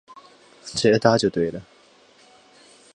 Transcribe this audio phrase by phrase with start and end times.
[0.65, 1.61] 直接搭就对了